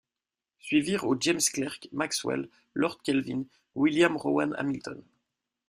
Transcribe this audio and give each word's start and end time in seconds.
Suivirent 0.57 1.03
au 1.05 1.15
James 1.21 1.37
Clerk 1.53 1.87
Maxwell, 1.91 2.49
Lord 2.73 3.03
Kelvin, 3.03 3.43
William 3.75 4.17
Rowan 4.17 4.51
Hamilton. 4.57 5.03